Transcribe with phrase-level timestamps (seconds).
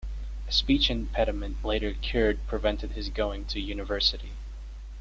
[0.47, 4.31] A speech impediment, later cured, prevented his going to university.